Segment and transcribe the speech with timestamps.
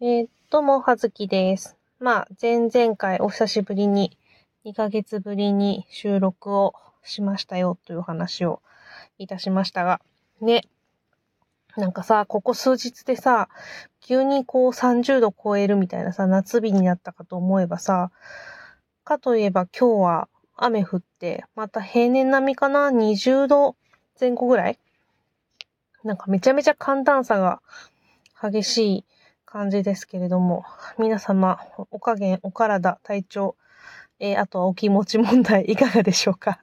[0.00, 1.76] えー、どうも、はずきです。
[1.98, 4.16] まあ、前々回お久しぶりに、
[4.64, 6.72] 2ヶ月ぶりに収録を
[7.02, 8.62] しましたよという話を
[9.18, 10.00] いたしましたが、
[10.40, 10.68] ね。
[11.76, 13.48] なんかさ、ここ数日でさ、
[14.00, 18.12] 急にこう30度超えるみたいなさ、夏日になったかと思えばさ、
[19.02, 23.74] かといえば今日は雨降って、また平年並みかな ?20 度
[24.20, 24.78] 前後ぐらい？
[26.04, 27.60] なんかめちゃめちゃ寒暖差が
[28.40, 29.04] 激しい
[29.50, 30.66] 感じですけれども、
[30.98, 31.58] 皆様、
[31.90, 33.56] お加減、お体、体調、
[34.20, 36.62] えー、あとはお気持ち問題 いかがでしょうか？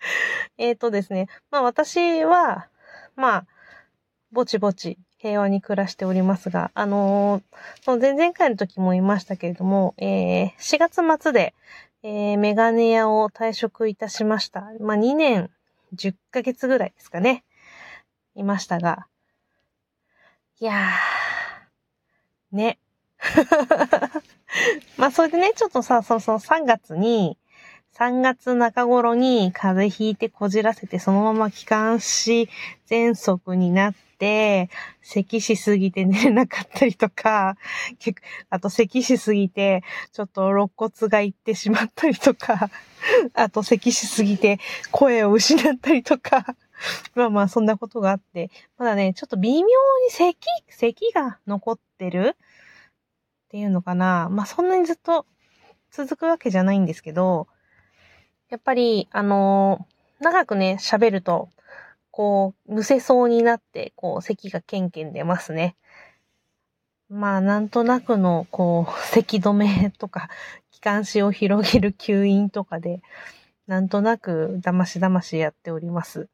[0.56, 2.68] えっとですね、まあ私は、
[3.16, 3.46] まあ、
[4.32, 11.54] ぼちぼち平和に暮らしておりますが、あのー、前々回の時も言いましたけれども、えー、4月末で、
[12.02, 14.62] えー、メガネ屋を退職いたしました。
[14.80, 15.50] まあ2年
[15.94, 17.44] 10ヶ月ぐらいですかね、
[18.34, 19.06] いましたが、
[20.60, 21.15] いやー、
[22.56, 22.78] ね。
[24.96, 27.38] まあ、それでね、ちょっとさ、そうそう、3月に、
[27.98, 32.48] 3月中頃に風邪ひいてこじらせて、そのまま気管支
[32.90, 34.68] 喘息になって、
[35.00, 37.56] 咳しすぎて寝れなかったりとか、
[38.50, 42.70] あと咳しすぎて、ちょっと肋骨がいってしまったりとか、
[43.32, 44.58] あと咳しすぎて
[44.90, 46.54] 声を失ったりとか、
[47.14, 50.38] まあまあそんなことがあって、まだね、ちょっと微妙に咳、
[50.68, 54.28] 咳が残ってるっていうのかな。
[54.30, 55.26] まあそんなにずっと
[55.90, 57.48] 続くわけじゃないんですけど、
[58.48, 61.50] やっぱり、あのー、長くね、喋ると、
[62.10, 65.76] こう、むせそうになって、こう、咳がケンケン出ますね。
[67.08, 70.28] まあ、なんとなくの、こう、咳止めとか、
[70.70, 73.00] 気管支を広げる吸引とかで、
[73.66, 76.28] なんとなく、だましだましやっております。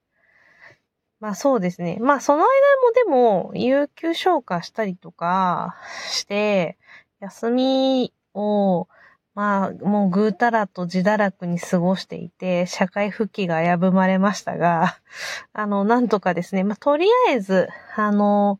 [1.22, 1.98] まあそうですね。
[2.00, 5.76] まあその間もでも、有給消化したりとか
[6.10, 6.76] して、
[7.20, 8.88] 休みを、
[9.36, 14.98] まあ、もうぐうたらと自堕落に過ごしていて、社会復帰が危ぶまれましたが、
[15.54, 18.58] あの、なんとかですね、まあ、とりあえず、あの、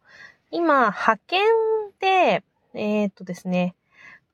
[0.53, 1.43] 今、派遣
[1.99, 3.75] で、えー、っとですね、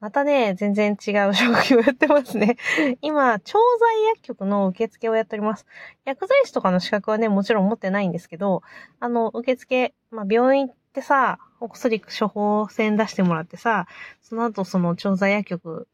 [0.01, 2.57] またね、全然違う職業やってますね。
[3.03, 5.67] 今、調剤薬局の受付をやっております。
[6.05, 8.63] 薬剤師とかの資格はね、もちろん持ってないんですけど、
[9.01, 13.89] あの、受付、まあ、病院ってさ、お薬処方箋出してもらってさ、
[14.23, 15.89] その後その調剤薬局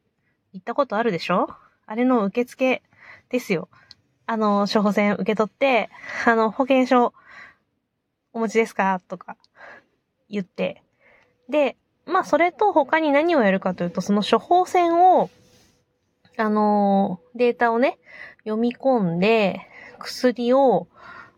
[0.53, 1.48] 行ったことあるでしょ？
[1.87, 2.82] あれの受付
[3.31, 3.70] ですよ。
[4.26, 5.88] あの、処方箋受け取って、
[6.26, 7.14] あの、保険証
[8.34, 9.00] お持ちですか？
[9.09, 9.38] とか
[10.28, 10.82] 言って。
[11.48, 15.31] で、まあ、それと他に何をやるかというと、その処方箋を、
[16.37, 17.98] あのー、データをね、
[18.44, 19.60] 読み込んで、
[19.98, 20.88] 薬を、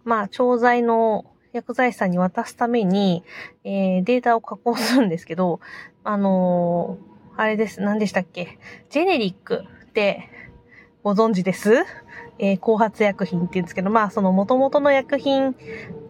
[0.05, 3.23] まあ、調剤の薬剤師さんに渡すために、
[3.65, 5.61] えー、データを加工するんですけど、
[6.05, 7.81] あのー、あれです。
[7.81, 8.59] 何でしたっけ？
[8.91, 10.31] ジェネリックって
[11.03, 11.85] ご存知です？
[12.39, 15.55] えー、後発薬品って言うんですけど、まあ、その元々の薬品、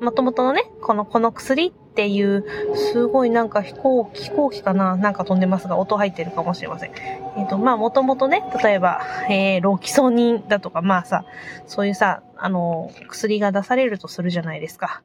[0.01, 2.45] 元々のね、この、この薬っていう、
[2.75, 6.91] すごいなんか飛行機、飛行機かななんか飛んでますが、音入ってるかもしれません。
[6.91, 11.25] えっ、ー、と、まあ、もともとね、例えば、えー、ロキソニンだとか、まあさ、
[11.67, 15.03] そういうさ、あの、薬が出されるとするじゃないですか。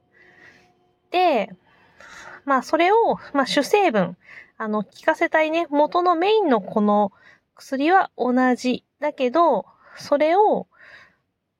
[1.12, 1.53] で、
[2.46, 4.18] まあ、それを、まあ、主成分、
[4.58, 7.12] あの、効かせたいね、元のメインのこの
[7.56, 8.86] 薬は同じ。
[9.00, 9.66] だけど、
[9.98, 10.68] それを、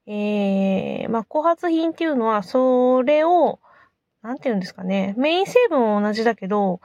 [0.08, 3.60] えー、まあ、後発品っていうのは、それを、
[4.22, 5.14] なんて言うんですかね。
[5.18, 6.80] メイン成分は同じだけど、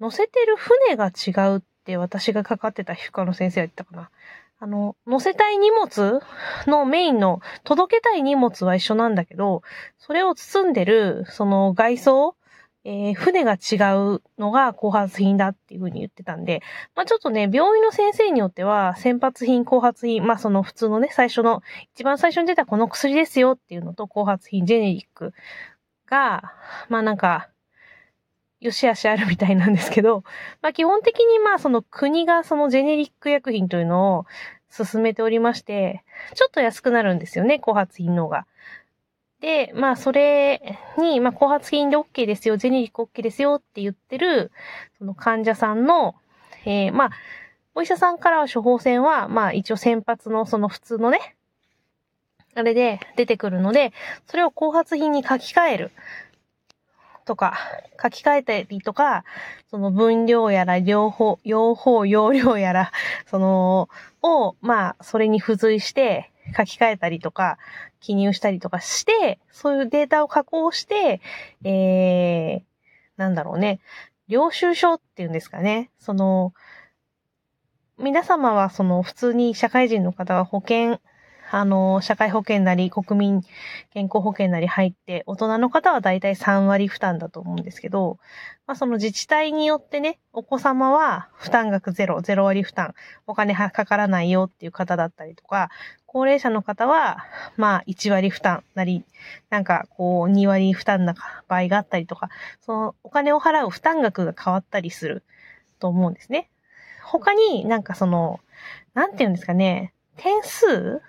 [0.00, 4.10] 乗せてる船が違うって私がかかってた皮膚科の先生は言ったかな。
[4.58, 6.20] あの、乗せたい荷物
[6.66, 9.62] のメインの届けたい荷物は一緒なんだけど、
[9.98, 12.36] それを包んでる、その外装
[12.84, 16.62] えー、船が違うのが後発品だっていうふうに言ってたんで、
[16.94, 21.62] まあちょっとね、病院の先生によっては、先発品、後発品、まあその普通のね、最初の、
[21.94, 25.32] 一番最初に出たこの薬ですよっていうのと、後発品、ジェネリック
[26.06, 26.52] が、
[26.90, 27.48] まあなんか、
[28.60, 30.22] よしあしあるみたいなんですけど、
[30.60, 34.26] まあ基本的にまあその国がそのジェネリック薬品というのを
[34.70, 36.02] 進めておりまして、
[36.34, 38.46] ちょっと安くなるんですよね、後発品のが。
[39.44, 44.50] で、まあ、それに、まあ、後発品で OK ですよ、ジェネリック OK ですよって言ってる、
[44.96, 46.14] その患者さんの、
[46.64, 47.10] えー、まあ、
[47.74, 51.36] お医者さんからは処方箋は、まあ、一応先発のその普通のね、
[52.54, 53.92] あれで出てくるので、
[54.28, 55.90] それを後発品に書き換える。
[57.26, 57.58] とか、
[58.02, 59.24] 書き換えたりとか、
[59.70, 62.92] その分量やら、両方、用法、容量やら、
[63.26, 63.90] その、
[64.22, 67.58] を、まあ、それに付随して、書き換えたりとか、
[68.00, 71.20] 記入したりとかして、そういうデータを加工して、
[71.64, 72.62] えー、
[73.16, 73.80] なんだろうね。
[74.28, 75.90] 領収書っていうんですかね。
[75.98, 76.52] その、
[77.98, 81.00] 皆様はその普通に社会人の方は保険、
[81.56, 83.42] あの、社会保険なり国民
[83.92, 88.18] 健康保険なり入って、大人の方はだいたい3割負担だと思うんですけど、
[88.66, 92.94] まあその自治体によってね、お子様は負担額ゼロ、ゼロ割負担、
[93.28, 95.70] お金はかからないよっていう方だったりとか、
[96.06, 97.24] 高齢者の方は、
[97.56, 99.04] まあ1割負担なり、
[99.48, 101.14] なんかこう2割負担な
[101.46, 102.30] 場合があったりとか、
[102.62, 105.22] そのお金を払う負担額が変わったりする
[105.78, 106.50] と思うんですね。
[107.04, 108.40] 他になんかその、
[108.94, 111.00] なんて言うんですかね、点数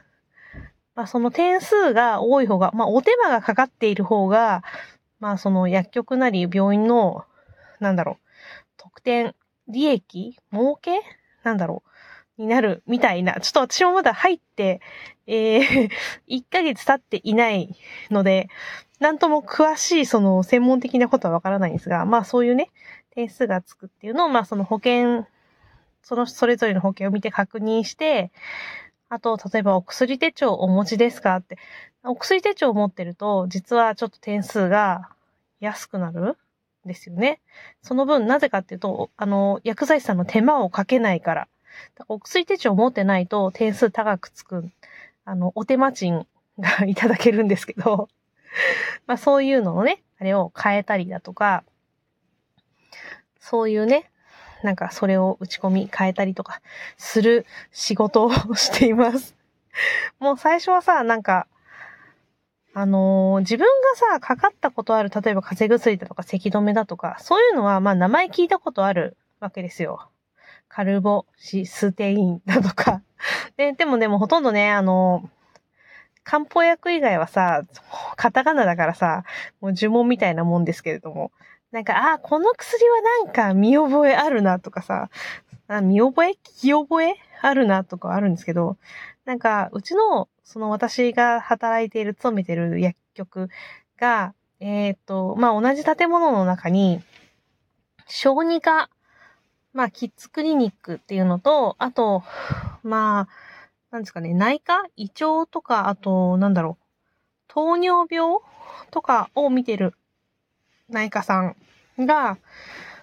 [0.96, 4.64] まあその点数が多い方が、まあお手間がかかっている方が、
[5.20, 7.26] まあその薬局なり病院の、
[7.80, 8.16] なんだろう、
[8.78, 9.36] 特典、
[9.68, 11.02] 利益儲け
[11.44, 11.84] なんだろ
[12.38, 13.40] うになるみたいな。
[13.42, 14.80] ちょっと私もまだ入って、
[15.28, 15.90] えー、
[16.30, 17.76] 1ヶ月経っていない
[18.10, 18.50] ので、
[19.00, 22.72] なんとも詳しいその専門的なことはわからないんですが、まあそういうね、
[23.12, 25.26] 点数がつくっていうのを、まあその保険、
[26.02, 28.32] そのそれぞれの保険を見て確認して、
[29.16, 31.58] あと、例えばお薬手帳お持ちですかって。
[32.04, 35.08] お薬手帳を持ってると、実はちょっと点数が
[35.62, 36.36] 安くなるん
[36.86, 37.40] ですよね。
[37.82, 41.48] その分、なぜかっていうと、あの、薬剤師さんの手間をかけないから。
[42.10, 44.70] お薬手帳を持ってないと点数高くつく。
[45.24, 46.28] あの、お手間賃
[46.60, 48.10] がいただけるんですけど、
[49.08, 51.64] まあそういうのをね、あれを変えたりだとか、
[53.40, 54.12] そういうね、
[54.66, 56.60] なんかそれを打ち込み変えたりとか
[56.98, 59.36] する仕事をしています。
[60.20, 61.48] もう最初はさ、なんか、
[62.74, 70.10] あのー、自分がさ、かかったことある、例えば風邪薬だとか咳止めだとか、そういうのは、まあ名前聞いたことあるわけですよ。
[70.68, 73.02] カルボシステインだとか。
[73.56, 75.30] で、でもでもほとんどね、あのー、
[76.24, 77.62] 漢方薬以外はさ、
[78.18, 79.24] カタカナだからさ、
[79.62, 81.32] もう呪文みたいなもんですけれども、
[81.76, 85.10] なんか、ああ、この薬はなんか見覚えあるなとかさ、
[85.68, 86.30] あ見覚え？
[86.30, 87.16] 聞き覚え？
[87.42, 88.78] あるなとかあるんですけど、
[89.26, 93.50] なんか、うちの、その私が働いている、勤めてる薬局
[94.00, 97.02] が、えっ、と、まあ、同じ建物の中に、
[98.08, 98.90] 小児科、
[99.74, 102.24] まあ、キッズクリニックっていうのと、あと、
[102.84, 104.86] まあ、なんですかね、内科？
[104.96, 106.86] 胃腸とか、あと、なんだろう、
[107.50, 108.38] 糖尿病
[108.92, 109.94] とかを見てる
[110.90, 111.56] 内科さん
[112.00, 112.38] が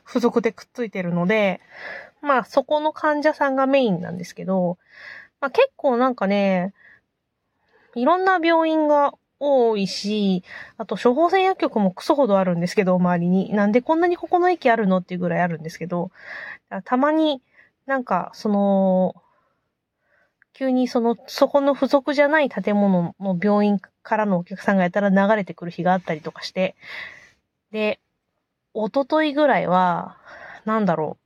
[0.07, 1.61] 付属でくっついてるので、
[2.21, 4.79] まあそこの患者さんがメインなんですけど、
[5.41, 6.75] まあ結構なんかね、
[7.95, 10.45] いろんな病院が多いし、
[10.79, 13.53] あと処方箋薬局もクソほどあるんですけど、周りに。
[13.53, 16.11] なんでこんなにここの駅あるのっていうぐらいあるんですけど、
[16.85, 17.43] たまに
[17.87, 19.17] なんかその、
[20.55, 26.77] 急にその、そこの付属じゃない建物の病院からのお客さんがやたら流れてくる日があったりとかして、
[27.73, 28.01] で、
[28.75, 30.19] おとといぐらいは、
[30.65, 31.23] なんだろう。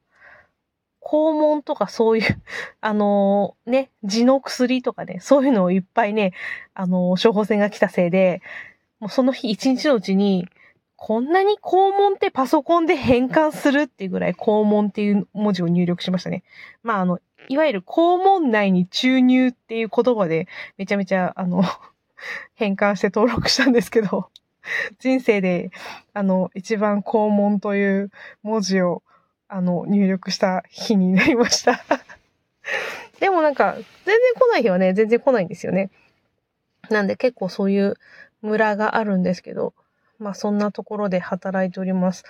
[1.02, 2.42] 肛門とかそういう
[2.80, 6.32] あのー、ね、痔の薬とかね、そういうのをいっぱいね、
[6.74, 8.42] あのー、処方箋が来たせいで、
[8.98, 10.48] もうその日一日のうちに、
[10.96, 16.42] こんなに肛門ってパソコンで変換するっていうぐらい肛門っていう文字を入力しましたね。
[16.82, 20.48] まあ、あの、いわゆる肛門内に注入っていう言葉で
[20.78, 21.62] めちゃめちゃ、あの
[22.54, 24.30] 変換して登録したんですけど
[24.98, 25.70] 人生で、
[26.12, 28.10] あの、一番肛門という
[28.42, 29.02] 文字を、
[29.48, 31.80] あの、入力した日になりました
[33.20, 35.90] でもなんか、全然来ない日はね、全然来ないんですよね。
[36.90, 37.94] なんで結構そういう
[38.42, 39.74] 村があるんですけど、
[40.18, 42.24] まあそんなところで働いております。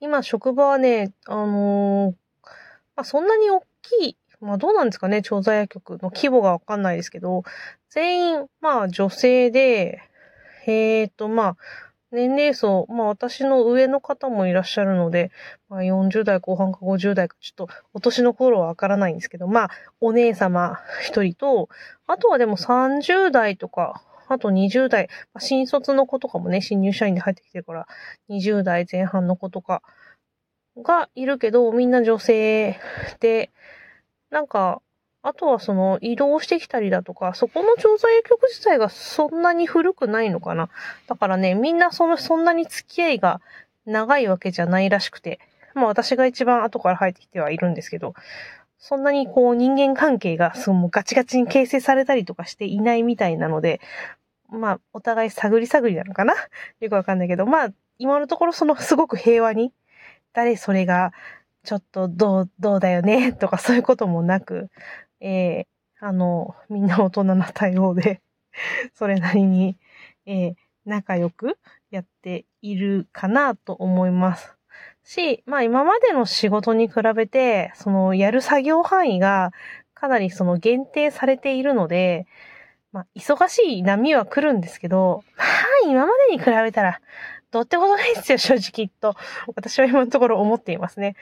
[0.00, 2.14] 今職場はね、あのー、
[2.96, 7.44] まあそんなに大きい、まあどうなんですかね、調剤薬局の規模がわかんないですけど、
[7.88, 10.02] 全員、まあ女性で、
[10.66, 11.56] えーと、まあ、
[12.12, 15.30] 年齢層、まあ私の上の方もいらっしゃるので、
[15.68, 21.68] まあ40代後半か50代か、ちょっとお年の頃はわからないんですけど、まあお姉様一人と、
[22.06, 27.86] あとはでも30代とか、あと20代、まあ、新卒の子とかもね、新入社員で入ってきてるから、
[28.28, 29.82] 20代前半の子とか
[30.76, 32.78] がいるけど、みんな女性
[33.20, 33.50] で、
[34.30, 34.80] なんか、
[35.22, 40.68] あとはその移動してきたりだとか、そこの調剤薬局自体がそんなに古くないのかな。
[41.06, 43.40] だからね、みんなその、そんなに付き合いが
[43.86, 45.38] 長いわけじゃないらしくて。
[45.74, 48.14] まあ私が一番後から入ってきてはいるんですけど、
[48.78, 53.80] そんなにこう人間関係がそのガチガチに形成されたりとかしていないみたいなので、
[54.50, 56.34] まあお互い探り探りなのかな
[56.80, 59.72] よくわかんないけど、まあ今のところそのすごく平和に、
[60.34, 61.12] 誰それが
[61.64, 63.32] ちょっとどう、どうだよね？
[63.34, 64.70] とかそういうこともなく、
[65.20, 68.20] えー、あの、みんな大人な対応で
[68.94, 69.76] それなりに、
[70.26, 70.54] えー、
[70.84, 71.58] 仲良く
[71.90, 74.56] やっているかなと思います。
[75.04, 79.52] し、まあ今までの仕事に比べて、そのやる作業範囲が
[79.94, 82.26] かなりその限定されているので、
[82.92, 85.48] まあ忙しい波は来るんですけど、まあ
[85.86, 87.00] 今までに比べたら、
[87.52, 89.14] どうってことないですよ、 正直と。
[89.54, 91.14] 私は今のところ思っていますね。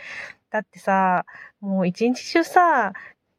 [0.51, 1.27] だってさ、
[1.61, 2.93] もう一日中さ、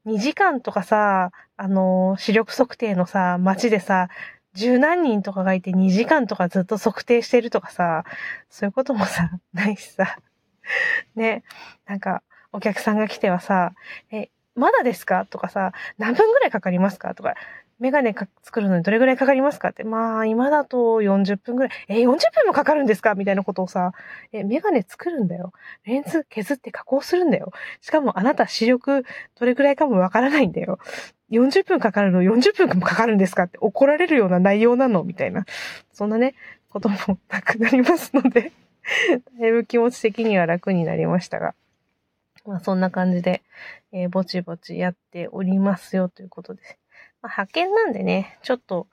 [0.05, 4.09] 2時間とかさ、あの、視力測定のさ、街でさ、
[4.53, 8.03] 十何人とかがいて2時間とかずっと測定してるとかさ、
[8.49, 10.17] そういうこともさ、 ないしさ。
[11.15, 11.43] ね、
[11.87, 13.73] なんか、お客さんが来てはさ、
[14.11, 15.25] え、まだですか？
[15.25, 17.15] とかさ、何分ぐらいかかりますか？
[17.15, 17.35] とか、
[17.81, 19.83] メガネ作るのにどれぐらいかかりますかって。
[19.83, 21.71] まあ、今だと40分ぐらい。
[21.89, 23.15] え、40分もかかるんですか？
[23.15, 23.91] みたいなことをさ、
[24.31, 25.51] え、メガネ作るんだよ。
[25.83, 27.51] レンズ削って加工するんだよ。
[27.81, 29.03] しかもあなた視力
[29.39, 30.77] どれぐらいかもわからないんだよ。
[31.31, 33.43] 40分かかるの？40分もかかるんですか？
[33.43, 35.03] って怒られるような内容なの？
[35.03, 35.45] みたいな。
[35.91, 36.35] そんなね、
[36.69, 36.97] ことも
[37.29, 38.51] なくなりますので
[39.39, 41.55] だいぶ気持ち的には楽になりましたが。
[42.45, 43.41] まあそんな感じで、
[43.91, 46.77] えー、ぼちぼちやっておりますよということです。
[47.21, 48.87] まあ、派遣なんでね、ちょっと、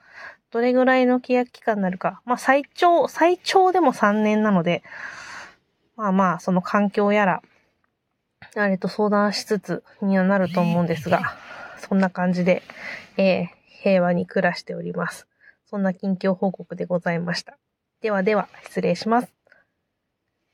[0.50, 2.23] どれぐらいの契約期間になるか。
[2.25, 4.82] まあ、最長、最長でも3年なので、
[5.97, 7.42] まあまあ、その環境やら、
[8.56, 11.37] あれと相談しつつにはなると思うんですが、
[11.78, 12.62] そんな感じで、
[13.16, 13.49] えー、
[13.82, 15.26] 平和に暮らしております。
[15.66, 17.58] そんな近況報告でございました。
[18.00, 19.38] ではでは、失礼します。